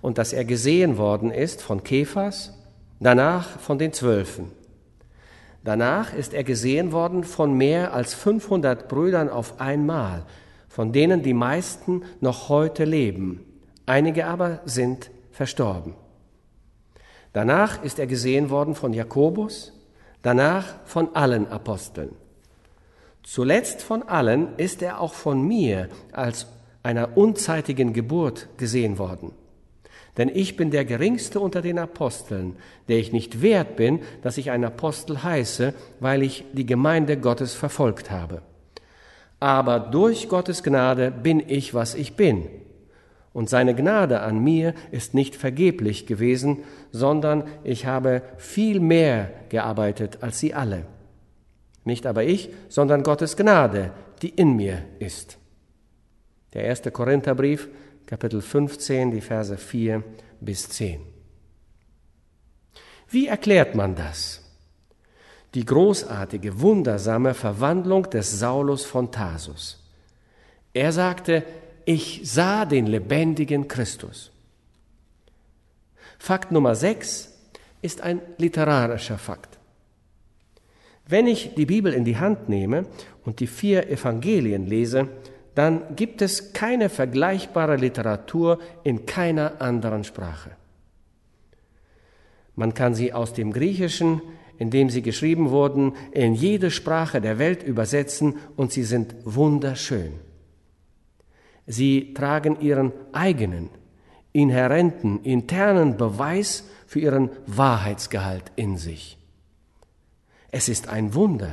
und 0.00 0.18
dass 0.18 0.32
er 0.32 0.44
gesehen 0.44 0.98
worden 0.98 1.30
ist 1.30 1.62
von 1.62 1.82
Kephas, 1.82 2.52
danach 3.00 3.58
von 3.60 3.78
den 3.78 3.92
Zwölfen. 3.92 4.50
Danach 5.64 6.12
ist 6.12 6.34
er 6.34 6.44
gesehen 6.44 6.92
worden 6.92 7.24
von 7.24 7.56
mehr 7.56 7.94
als 7.94 8.12
500 8.12 8.86
Brüdern 8.86 9.30
auf 9.30 9.60
einmal, 9.60 10.26
von 10.68 10.92
denen 10.92 11.22
die 11.22 11.32
meisten 11.32 12.02
noch 12.20 12.50
heute 12.50 12.84
leben, 12.84 13.40
einige 13.86 14.26
aber 14.26 14.60
sind 14.66 15.10
verstorben. 15.30 15.94
Danach 17.32 17.82
ist 17.82 17.98
er 17.98 18.06
gesehen 18.06 18.50
worden 18.50 18.74
von 18.74 18.92
Jakobus, 18.92 19.72
danach 20.20 20.66
von 20.84 21.16
allen 21.16 21.48
Aposteln. 21.48 22.10
Zuletzt 23.24 23.82
von 23.82 24.02
allen 24.04 24.56
ist 24.58 24.82
er 24.82 25.00
auch 25.00 25.14
von 25.14 25.42
mir 25.42 25.88
als 26.12 26.46
einer 26.82 27.16
unzeitigen 27.16 27.92
Geburt 27.92 28.48
gesehen 28.58 28.98
worden. 28.98 29.32
Denn 30.16 30.28
ich 30.32 30.56
bin 30.56 30.70
der 30.70 30.84
geringste 30.84 31.40
unter 31.40 31.60
den 31.60 31.80
Aposteln, 31.80 32.56
der 32.86 32.98
ich 32.98 33.12
nicht 33.12 33.42
wert 33.42 33.74
bin, 33.74 34.00
dass 34.22 34.38
ich 34.38 34.52
ein 34.52 34.64
Apostel 34.64 35.24
heiße, 35.24 35.74
weil 35.98 36.22
ich 36.22 36.44
die 36.52 36.66
Gemeinde 36.66 37.16
Gottes 37.16 37.54
verfolgt 37.54 38.12
habe. 38.12 38.42
Aber 39.40 39.80
durch 39.80 40.28
Gottes 40.28 40.62
Gnade 40.62 41.10
bin 41.10 41.42
ich, 41.44 41.74
was 41.74 41.96
ich 41.96 42.14
bin 42.14 42.48
und 43.34 43.50
seine 43.50 43.74
Gnade 43.74 44.20
an 44.20 44.42
mir 44.42 44.74
ist 44.92 45.12
nicht 45.12 45.34
vergeblich 45.34 46.06
gewesen, 46.06 46.58
sondern 46.92 47.44
ich 47.64 47.84
habe 47.84 48.22
viel 48.38 48.80
mehr 48.80 49.28
gearbeitet 49.50 50.18
als 50.22 50.38
sie 50.38 50.54
alle. 50.54 50.86
Nicht 51.84 52.06
aber 52.06 52.24
ich, 52.24 52.50
sondern 52.68 53.02
Gottes 53.02 53.36
Gnade, 53.36 53.92
die 54.22 54.30
in 54.30 54.56
mir 54.56 54.82
ist. 54.98 55.38
Der 56.54 56.64
erste 56.64 56.90
Korintherbrief, 56.90 57.68
Kapitel 58.06 58.40
15, 58.40 59.10
die 59.10 59.20
Verse 59.20 59.56
4 59.56 60.02
bis 60.40 60.68
10. 60.68 61.00
Wie 63.10 63.26
erklärt 63.26 63.74
man 63.74 63.94
das? 63.94 64.40
Die 65.54 65.64
großartige, 65.64 66.60
wundersame 66.60 67.34
Verwandlung 67.34 68.10
des 68.10 68.38
Saulus 68.38 68.84
von 68.84 69.12
Tarsus. 69.12 69.80
Er 70.72 70.90
sagte, 70.90 71.44
ich 71.84 72.22
sah 72.24 72.64
den 72.64 72.86
lebendigen 72.86 73.68
Christus. 73.68 74.32
Fakt 76.18 76.50
Nummer 76.50 76.74
6 76.74 77.32
ist 77.82 78.00
ein 78.00 78.20
literarischer 78.38 79.18
Fakt. 79.18 79.53
Wenn 81.06 81.26
ich 81.26 81.54
die 81.54 81.66
Bibel 81.66 81.92
in 81.92 82.04
die 82.04 82.16
Hand 82.16 82.48
nehme 82.48 82.86
und 83.24 83.40
die 83.40 83.46
vier 83.46 83.90
Evangelien 83.90 84.66
lese, 84.66 85.08
dann 85.54 85.96
gibt 85.96 86.22
es 86.22 86.52
keine 86.52 86.88
vergleichbare 86.88 87.76
Literatur 87.76 88.58
in 88.82 89.06
keiner 89.06 89.60
anderen 89.60 90.04
Sprache. 90.04 90.50
Man 92.56 92.74
kann 92.74 92.94
sie 92.94 93.12
aus 93.12 93.34
dem 93.34 93.52
Griechischen, 93.52 94.22
in 94.58 94.70
dem 94.70 94.88
sie 94.88 95.02
geschrieben 95.02 95.50
wurden, 95.50 95.94
in 96.12 96.34
jede 96.34 96.70
Sprache 96.70 97.20
der 97.20 97.38
Welt 97.38 97.62
übersetzen 97.62 98.36
und 98.56 98.72
sie 98.72 98.84
sind 98.84 99.14
wunderschön. 99.24 100.12
Sie 101.66 102.14
tragen 102.14 102.60
ihren 102.60 102.92
eigenen, 103.12 103.70
inhärenten, 104.32 105.22
internen 105.22 105.96
Beweis 105.96 106.64
für 106.86 107.00
ihren 107.00 107.30
Wahrheitsgehalt 107.46 108.52
in 108.56 108.76
sich. 108.76 109.18
Es 110.56 110.68
ist 110.68 110.88
ein 110.88 111.14
Wunder, 111.14 111.50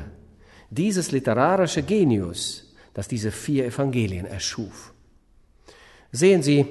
dieses 0.69 1.11
literarische 1.11 1.81
Genius, 1.81 2.71
das 2.93 3.07
diese 3.07 3.31
vier 3.31 3.65
Evangelien 3.65 4.27
erschuf. 4.27 4.93
Sehen 6.11 6.43
Sie, 6.43 6.67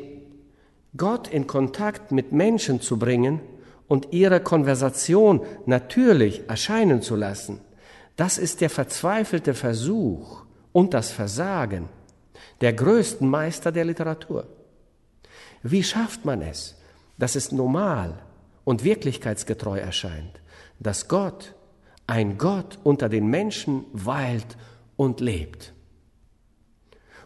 Gott 0.97 1.27
in 1.27 1.49
Kontakt 1.49 2.12
mit 2.12 2.31
Menschen 2.31 2.81
zu 2.81 3.01
bringen 3.01 3.40
und 3.88 4.12
ihre 4.12 4.38
Konversation 4.38 5.40
natürlich 5.66 6.49
erscheinen 6.49 7.03
zu 7.03 7.16
lassen, 7.16 7.59
das 8.14 8.38
ist 8.38 8.61
der 8.61 8.71
verzweifelte 8.71 9.53
Versuch 9.53 10.45
und 10.71 10.95
das 10.95 11.11
Versagen 11.11 11.88
der 12.61 12.75
größten 12.75 13.29
Meister 13.29 13.73
der 13.73 13.87
Literatur. 13.87 14.47
Wie 15.64 15.83
schafft 15.83 16.25
man 16.25 16.43
es, 16.43 16.77
dass 17.19 17.35
es 17.35 17.51
normal 17.51 18.21
und 18.62 18.85
wirklichkeitsgetreu 18.85 19.81
erscheint, 19.81 20.40
dass 20.79 21.09
Gott, 21.09 21.57
ein 22.11 22.38
Gott 22.38 22.79
unter 22.85 23.09
den 23.09 23.27
Menschen 23.29 23.85
weilt 23.92 24.57
und 24.96 25.20
lebt? 25.20 25.73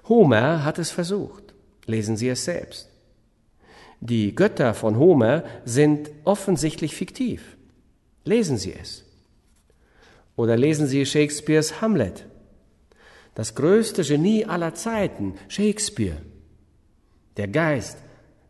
Homer 0.08 0.64
hat 0.64 0.78
es 0.78 0.90
versucht. 0.90 1.54
Lesen 1.86 2.16
Sie 2.16 2.28
es 2.28 2.44
selbst. 2.44 2.90
Die 4.00 4.34
Götter 4.34 4.74
von 4.74 4.98
Homer 4.98 5.44
sind 5.64 6.10
offensichtlich 6.24 6.94
fiktiv. 6.94 7.56
Lesen 8.24 8.58
Sie 8.58 8.72
es. 8.72 9.04
Oder 10.36 10.56
lesen 10.56 10.86
Sie 10.86 11.04
Shakespeares 11.04 11.80
Hamlet 11.80 12.26
das 13.34 13.54
größte 13.54 14.02
Genie 14.02 14.44
aller 14.44 14.74
Zeiten, 14.74 15.34
Shakespeare. 15.48 16.18
Der 17.36 17.48
Geist, 17.48 17.98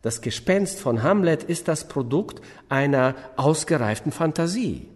das 0.01 0.21
Gespenst 0.21 0.79
von 0.79 1.01
Hamlet 1.01 1.43
ist 1.43 1.67
das 1.67 1.87
Produkt 1.87 2.41
einer 2.69 3.15
ausgereiften 3.35 4.11
Fantasie. 4.11 4.87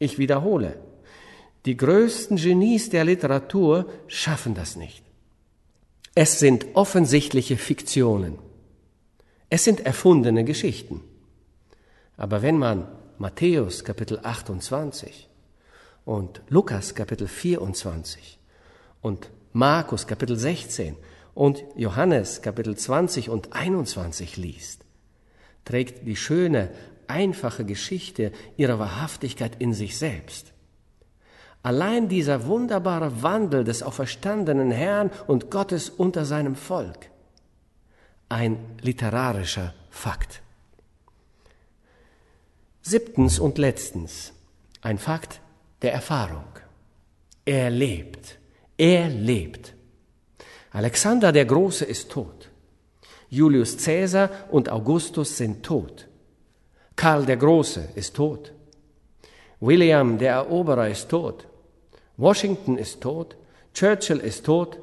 Ich 0.00 0.18
wiederhole, 0.18 0.80
die 1.66 1.76
größten 1.76 2.38
Genies 2.38 2.88
der 2.88 3.04
Literatur 3.04 3.86
schaffen 4.06 4.54
das 4.54 4.74
nicht. 4.74 5.04
Es 6.14 6.38
sind 6.38 6.66
offensichtliche 6.72 7.58
Fiktionen. 7.58 8.38
Es 9.50 9.62
sind 9.64 9.84
erfundene 9.84 10.44
Geschichten. 10.44 11.02
Aber 12.16 12.40
wenn 12.40 12.56
man 12.56 12.88
Matthäus 13.18 13.84
Kapitel 13.84 14.20
28 14.22 15.28
und 16.06 16.40
Lukas 16.48 16.94
Kapitel 16.94 17.28
24 17.28 18.38
und 19.02 19.30
Markus 19.52 20.06
Kapitel 20.06 20.36
16 20.36 20.96
und 21.34 21.62
Johannes 21.76 22.40
Kapitel 22.40 22.74
20 22.74 23.28
und 23.28 23.52
21 23.52 24.38
liest, 24.38 24.86
trägt 25.66 26.06
die 26.06 26.16
schöne, 26.16 26.70
einfache 27.10 27.64
Geschichte 27.64 28.32
ihrer 28.56 28.78
Wahrhaftigkeit 28.78 29.56
in 29.58 29.74
sich 29.74 29.98
selbst. 29.98 30.52
Allein 31.62 32.08
dieser 32.08 32.46
wunderbare 32.46 33.22
Wandel 33.22 33.64
des 33.64 33.82
auferstandenen 33.82 34.70
Herrn 34.70 35.10
und 35.26 35.50
Gottes 35.50 35.90
unter 35.90 36.24
seinem 36.24 36.56
Volk. 36.56 37.10
Ein 38.30 38.56
literarischer 38.80 39.74
Fakt. 39.90 40.40
Siebtens 42.80 43.38
und 43.38 43.58
letztens 43.58 44.32
ein 44.80 44.98
Fakt 44.98 45.40
der 45.82 45.92
Erfahrung. 45.92 46.44
Er 47.44 47.68
lebt. 47.68 48.38
Er 48.78 49.08
lebt. 49.08 49.74
Alexander 50.70 51.32
der 51.32 51.44
Große 51.44 51.84
ist 51.84 52.10
tot. 52.10 52.48
Julius 53.28 53.76
Caesar 53.76 54.30
und 54.50 54.70
Augustus 54.70 55.36
sind 55.36 55.62
tot. 55.62 56.08
Karl 57.00 57.24
der 57.24 57.38
Große 57.38 57.88
ist 57.94 58.14
tot. 58.14 58.52
William 59.58 60.18
der 60.18 60.34
Eroberer 60.34 60.86
ist 60.86 61.08
tot. 61.08 61.46
Washington 62.18 62.76
ist 62.76 63.00
tot, 63.00 63.36
Churchill 63.72 64.18
ist 64.18 64.44
tot. 64.44 64.78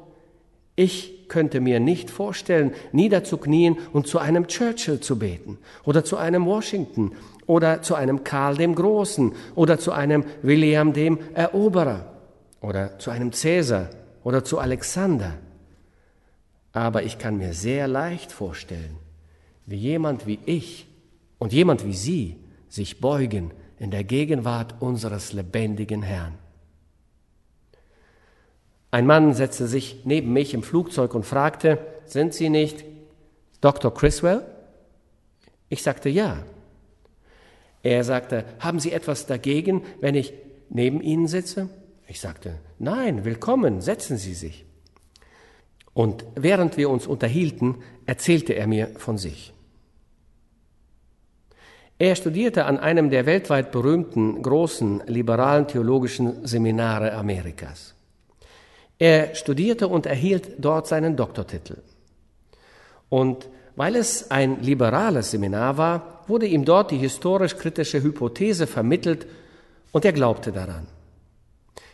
Ich 0.74 1.28
könnte 1.28 1.60
mir 1.60 1.78
nicht 1.78 2.10
vorstellen, 2.10 2.72
niederzuknien 2.90 3.78
und 3.92 4.08
zu 4.08 4.18
einem 4.18 4.48
Churchill 4.48 4.98
zu 4.98 5.16
beten 5.16 5.58
oder 5.84 6.02
zu 6.04 6.16
einem 6.16 6.44
Washington 6.44 7.12
oder 7.46 7.82
zu 7.82 7.94
einem 7.94 8.24
Karl 8.24 8.56
dem 8.56 8.74
Großen 8.74 9.32
oder 9.54 9.78
zu 9.78 9.92
einem 9.92 10.24
William 10.42 10.92
dem 10.92 11.20
Eroberer 11.34 12.14
oder 12.60 12.98
zu 12.98 13.12
einem 13.12 13.30
Cäsar 13.30 13.90
oder 14.24 14.42
zu 14.42 14.58
Alexander. 14.58 15.34
Aber 16.72 17.04
ich 17.04 17.16
kann 17.18 17.38
mir 17.38 17.52
sehr 17.52 17.86
leicht 17.86 18.32
vorstellen, 18.32 18.96
wie 19.66 19.76
jemand 19.76 20.26
wie 20.26 20.40
ich 20.44 20.87
und 21.38 21.52
jemand 21.52 21.84
wie 21.84 21.94
Sie 21.94 22.36
sich 22.68 23.00
beugen 23.00 23.52
in 23.78 23.90
der 23.90 24.04
Gegenwart 24.04 24.80
unseres 24.80 25.32
lebendigen 25.32 26.02
Herrn. 26.02 26.34
Ein 28.90 29.06
Mann 29.06 29.34
setzte 29.34 29.66
sich 29.68 30.02
neben 30.04 30.32
mich 30.32 30.54
im 30.54 30.62
Flugzeug 30.62 31.14
und 31.14 31.26
fragte, 31.26 31.78
sind 32.06 32.32
Sie 32.34 32.48
nicht 32.48 32.84
Dr. 33.60 33.92
Criswell? 33.92 34.46
Ich 35.68 35.82
sagte 35.82 36.08
ja. 36.08 36.44
Er 37.82 38.02
sagte, 38.02 38.44
haben 38.58 38.80
Sie 38.80 38.92
etwas 38.92 39.26
dagegen, 39.26 39.84
wenn 40.00 40.14
ich 40.14 40.32
neben 40.70 41.00
Ihnen 41.00 41.28
sitze? 41.28 41.68
Ich 42.06 42.20
sagte, 42.20 42.58
nein, 42.78 43.24
willkommen, 43.24 43.80
setzen 43.80 44.16
Sie 44.16 44.34
sich. 44.34 44.64
Und 45.92 46.24
während 46.34 46.76
wir 46.76 46.90
uns 46.90 47.06
unterhielten, 47.06 47.76
erzählte 48.06 48.54
er 48.54 48.66
mir 48.66 48.88
von 48.96 49.18
sich. 49.18 49.52
Er 51.98 52.14
studierte 52.14 52.64
an 52.64 52.78
einem 52.78 53.10
der 53.10 53.26
weltweit 53.26 53.72
berühmten 53.72 54.40
großen 54.40 55.02
liberalen 55.06 55.66
theologischen 55.66 56.46
Seminare 56.46 57.12
Amerikas. 57.12 57.94
Er 59.00 59.34
studierte 59.34 59.88
und 59.88 60.06
erhielt 60.06 60.52
dort 60.58 60.86
seinen 60.86 61.16
Doktortitel. 61.16 61.78
Und 63.08 63.48
weil 63.74 63.96
es 63.96 64.30
ein 64.30 64.62
liberales 64.62 65.32
Seminar 65.32 65.76
war, 65.76 66.24
wurde 66.28 66.46
ihm 66.46 66.64
dort 66.64 66.90
die 66.92 66.98
historisch-kritische 66.98 68.02
Hypothese 68.02 68.66
vermittelt 68.66 69.26
und 69.90 70.04
er 70.04 70.12
glaubte 70.12 70.52
daran. 70.52 70.86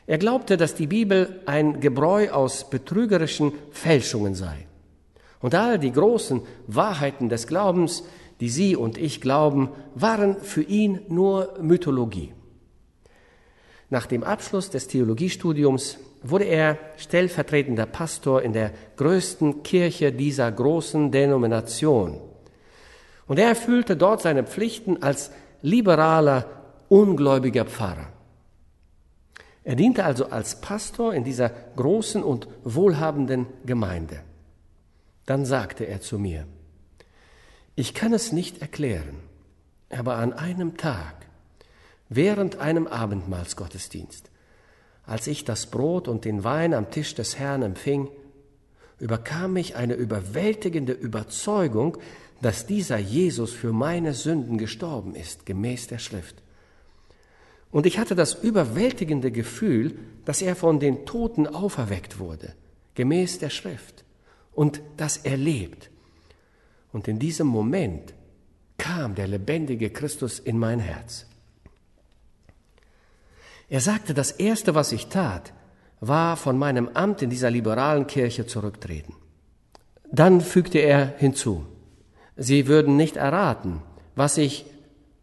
Er 0.06 0.18
glaubte, 0.18 0.58
dass 0.58 0.74
die 0.74 0.86
Bibel 0.86 1.40
ein 1.46 1.80
Gebräu 1.80 2.30
aus 2.30 2.68
betrügerischen 2.68 3.52
Fälschungen 3.70 4.34
sei. 4.34 4.66
Und 5.40 5.54
all 5.54 5.78
die 5.78 5.92
großen 5.92 6.42
Wahrheiten 6.66 7.28
des 7.28 7.46
Glaubens, 7.46 8.04
die 8.40 8.48
Sie 8.48 8.76
und 8.76 8.98
ich 8.98 9.20
glauben, 9.20 9.70
waren 9.94 10.40
für 10.40 10.62
ihn 10.62 11.00
nur 11.08 11.54
Mythologie. 11.60 12.32
Nach 13.90 14.06
dem 14.06 14.24
Abschluss 14.24 14.70
des 14.70 14.88
Theologiestudiums 14.88 15.98
wurde 16.22 16.44
er 16.44 16.78
stellvertretender 16.96 17.86
Pastor 17.86 18.42
in 18.42 18.52
der 18.52 18.72
größten 18.96 19.62
Kirche 19.62 20.10
dieser 20.10 20.50
großen 20.50 21.12
Denomination. 21.12 22.20
Und 23.26 23.38
er 23.38 23.48
erfüllte 23.48 23.96
dort 23.96 24.22
seine 24.22 24.44
Pflichten 24.44 25.02
als 25.02 25.30
liberaler, 25.62 26.46
ungläubiger 26.88 27.64
Pfarrer. 27.64 28.08
Er 29.64 29.76
diente 29.76 30.04
also 30.04 30.26
als 30.26 30.60
Pastor 30.60 31.14
in 31.14 31.24
dieser 31.24 31.50
großen 31.76 32.22
und 32.22 32.48
wohlhabenden 32.64 33.46
Gemeinde. 33.64 34.20
Dann 35.24 35.46
sagte 35.46 35.84
er 35.84 36.02
zu 36.02 36.18
mir, 36.18 36.46
ich 37.76 37.94
kann 37.94 38.12
es 38.12 38.32
nicht 38.32 38.60
erklären, 38.60 39.20
aber 39.90 40.16
an 40.16 40.32
einem 40.32 40.76
Tag, 40.76 41.26
während 42.08 42.58
einem 42.58 42.86
Abendmahlsgottesdienst, 42.86 44.30
als 45.06 45.26
ich 45.26 45.44
das 45.44 45.66
Brot 45.66 46.08
und 46.08 46.24
den 46.24 46.44
Wein 46.44 46.72
am 46.72 46.90
Tisch 46.90 47.14
des 47.14 47.38
Herrn 47.38 47.62
empfing, 47.62 48.08
überkam 48.98 49.54
mich 49.54 49.76
eine 49.76 49.94
überwältigende 49.94 50.92
Überzeugung, 50.92 51.98
dass 52.40 52.66
dieser 52.66 52.98
Jesus 52.98 53.52
für 53.52 53.72
meine 53.72 54.14
Sünden 54.14 54.58
gestorben 54.58 55.14
ist, 55.14 55.46
gemäß 55.46 55.88
der 55.88 55.98
Schrift. 55.98 56.36
Und 57.70 57.86
ich 57.86 57.98
hatte 57.98 58.14
das 58.14 58.34
überwältigende 58.34 59.32
Gefühl, 59.32 59.98
dass 60.24 60.42
er 60.42 60.54
von 60.54 60.78
den 60.78 61.06
Toten 61.06 61.46
auferweckt 61.46 62.18
wurde, 62.18 62.54
gemäß 62.94 63.40
der 63.40 63.50
Schrift, 63.50 64.04
und 64.52 64.80
dass 64.96 65.16
er 65.16 65.36
lebt. 65.36 65.90
Und 66.94 67.08
in 67.08 67.18
diesem 67.18 67.48
Moment 67.48 68.14
kam 68.78 69.16
der 69.16 69.26
lebendige 69.26 69.90
Christus 69.90 70.38
in 70.38 70.60
mein 70.60 70.78
Herz. 70.78 71.26
Er 73.68 73.80
sagte, 73.80 74.14
das 74.14 74.30
Erste, 74.30 74.76
was 74.76 74.92
ich 74.92 75.08
tat, 75.08 75.52
war 75.98 76.36
von 76.36 76.56
meinem 76.56 76.88
Amt 76.94 77.20
in 77.20 77.30
dieser 77.30 77.50
liberalen 77.50 78.06
Kirche 78.06 78.46
zurücktreten. 78.46 79.16
Dann 80.12 80.40
fügte 80.40 80.78
er 80.78 81.14
hinzu, 81.18 81.66
Sie 82.36 82.68
würden 82.68 82.96
nicht 82.96 83.16
erraten, 83.16 83.82
was 84.14 84.38
ich 84.38 84.64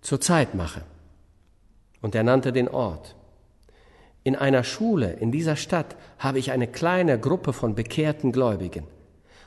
zurzeit 0.01 0.55
mache 0.55 0.83
und 2.01 2.15
er 2.15 2.23
nannte 2.23 2.51
den 2.51 2.67
Ort. 2.67 3.15
In 4.25 4.35
einer 4.35 4.65
Schule 4.65 5.13
in 5.13 5.31
dieser 5.31 5.55
Stadt 5.55 5.95
habe 6.19 6.39
ich 6.39 6.51
eine 6.51 6.67
kleine 6.67 7.17
Gruppe 7.17 7.53
von 7.53 7.75
bekehrten 7.75 8.33
Gläubigen. 8.33 8.83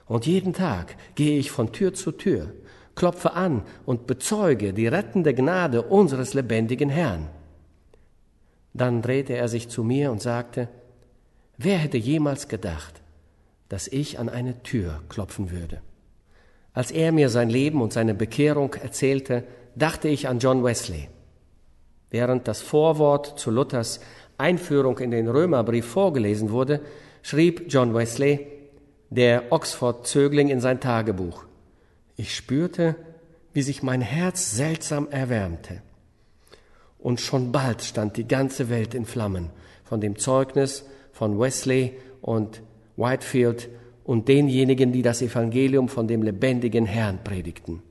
Und 0.07 0.27
jeden 0.27 0.53
Tag 0.53 0.97
gehe 1.15 1.39
ich 1.39 1.51
von 1.51 1.73
Tür 1.73 1.95
zu 1.95 2.13
Tür, 2.13 2.53
klopfe 2.95 3.33
an 3.33 3.63
und 3.87 4.07
bezeuge 4.07 4.73
die 4.73 4.87
rettende 4.87 5.35
Gnade 5.35 5.83
unseres 5.83 6.35
lebendigen 6.35 6.91
Herrn. 6.91 7.29
Dann 8.75 9.03
drehte 9.03 9.35
er 9.35 9.49
sich 9.49 9.69
zu 9.69 9.85
mir 9.85 10.11
und 10.11 10.21
sagte, 10.21 10.69
wer 11.57 11.79
hätte 11.79 11.97
jemals 11.97 12.49
gedacht, 12.49 13.01
dass 13.69 13.89
ich 13.89 14.19
an 14.19 14.29
eine 14.29 14.63
Tür 14.63 15.01
klopfen 15.09 15.51
würde? 15.51 15.81
Als 16.73 16.91
er 16.91 17.13
mir 17.13 17.29
sein 17.29 17.49
Leben 17.49 17.81
und 17.81 17.93
seine 17.93 18.15
Bekehrung 18.15 18.75
erzählte, 18.75 19.45
dachte 19.77 20.09
ich 20.09 20.29
an 20.29 20.41
John 20.41 20.65
Wesley. 20.65 21.09
Während 22.11 22.47
das 22.49 22.63
Vorwort 22.63 23.39
zu 23.39 23.51
Luthers 23.51 24.01
Einführung 24.39 24.99
in 24.99 25.13
den 25.13 25.29
Römerbrief 25.29 25.87
vorgelesen 25.87 26.51
wurde, 26.51 26.81
schrieb 27.23 27.67
John 27.69 27.95
Wesley, 27.95 28.47
der 29.11 29.53
Oxford-Zögling, 29.53 30.49
in 30.49 30.61
sein 30.61 30.81
Tagebuch. 30.81 31.45
Ich 32.17 32.35
spürte, 32.35 32.97
wie 33.53 33.63
sich 33.63 33.83
mein 33.83 34.01
Herz 34.01 34.57
seltsam 34.57 35.09
erwärmte. 35.11 35.83
Und 36.99 37.21
schon 37.21 37.53
bald 37.53 37.83
stand 37.83 38.17
die 38.17 38.27
ganze 38.27 38.71
Welt 38.71 38.95
in 38.95 39.05
Flammen 39.05 39.51
von 39.85 40.01
dem 40.01 40.19
Zeugnis 40.19 40.85
von 41.13 41.39
Wesley 41.39 41.97
und 42.23 42.63
Whitefield 42.97 43.69
und 44.05 44.29
denjenigen, 44.29 44.93
die 44.93 45.03
das 45.03 45.23
Evangelium 45.23 45.89
von 45.89 46.09
dem 46.09 46.23
lebendigen 46.23 46.87
Herrn 46.87 47.23
predigten. 47.23 47.83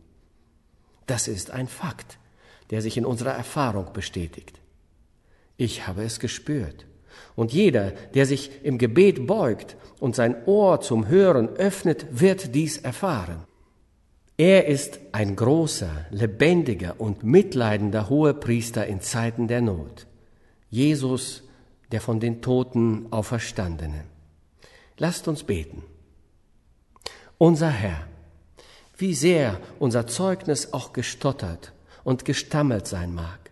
Das 1.05 1.27
ist 1.27 1.51
ein 1.51 1.67
Fakt 1.67 2.17
der 2.73 2.81
sich 2.81 2.97
in 2.97 3.05
unserer 3.05 3.33
Erfahrung 3.33 3.93
bestätigt. 3.93 4.59
Ich 5.57 5.85
habe 5.85 6.03
es 6.03 6.19
gespürt. 6.19 6.87
Und 7.35 7.53
jeder, 7.53 7.91
der 8.13 8.25
sich 8.25 8.51
im 8.63 8.77
Gebet 8.77 9.25
beugt 9.27 9.75
und 9.99 10.15
sein 10.15 10.35
Ohr 10.45 10.81
zum 10.81 11.07
Hören 11.07 11.49
öffnet, 11.49 12.05
wird 12.11 12.53
dies 12.55 12.77
erfahren. 12.77 13.43
Er 14.37 14.67
ist 14.67 14.99
ein 15.11 15.35
großer, 15.35 16.07
lebendiger 16.09 16.95
und 16.99 17.23
mitleidender 17.23 18.09
Hohepriester 18.09 18.85
in 18.87 18.99
Zeiten 18.99 19.47
der 19.47 19.61
Not. 19.61 20.07
Jesus, 20.69 21.43
der 21.91 22.01
von 22.01 22.19
den 22.19 22.41
Toten 22.41 23.07
auferstandene. 23.11 24.05
Lasst 24.97 25.27
uns 25.27 25.43
beten. 25.43 25.83
Unser 27.37 27.69
Herr, 27.69 28.07
wie 28.97 29.13
sehr 29.13 29.59
unser 29.79 30.07
Zeugnis 30.07 30.73
auch 30.73 30.93
gestottert 30.93 31.73
und 32.03 32.25
gestammelt 32.25 32.87
sein 32.87 33.13
mag, 33.13 33.42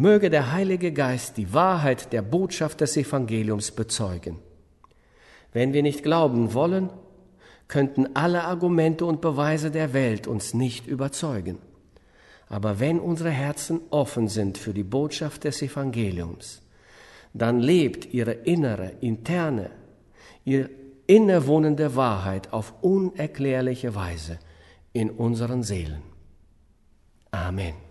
möge 0.00 0.30
der 0.30 0.52
Heilige 0.52 0.92
Geist 0.92 1.36
die 1.36 1.52
Wahrheit 1.52 2.12
der 2.12 2.22
Botschaft 2.22 2.80
des 2.80 2.96
Evangeliums 2.96 3.72
bezeugen. 3.72 4.38
Wenn 5.52 5.72
wir 5.72 5.82
nicht 5.82 6.02
glauben 6.02 6.54
wollen, 6.54 6.90
könnten 7.66 8.14
alle 8.14 8.44
Argumente 8.44 9.04
und 9.04 9.20
Beweise 9.20 9.70
der 9.70 9.92
Welt 9.92 10.26
uns 10.26 10.54
nicht 10.54 10.86
überzeugen. 10.86 11.58
Aber 12.48 12.80
wenn 12.80 12.98
unsere 13.00 13.30
Herzen 13.30 13.80
offen 13.90 14.28
sind 14.28 14.56
für 14.56 14.72
die 14.72 14.84
Botschaft 14.84 15.44
des 15.44 15.60
Evangeliums, 15.60 16.62
dann 17.34 17.58
lebt 17.58 18.14
ihre 18.14 18.32
innere, 18.32 18.92
interne, 19.00 19.70
ihr 20.44 20.70
innewohnende 21.06 21.94
Wahrheit 21.94 22.52
auf 22.52 22.72
unerklärliche 22.82 23.94
Weise 23.94 24.38
in 24.92 25.10
unseren 25.10 25.62
Seelen. 25.62 26.02
Amen. 27.30 27.87